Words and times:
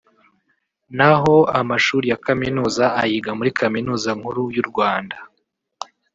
naho 0.97 1.35
amashuri 1.59 2.05
ya 2.11 2.19
Kaminuza 2.25 2.85
ayiga 3.01 3.31
muri 3.37 3.49
Kaminuza 3.59 4.09
Nkuru 4.19 4.43
y’u 4.55 4.65
Rwanda 4.69 5.17